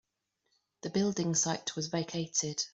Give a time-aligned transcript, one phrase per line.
[0.81, 2.65] The building site was vacated.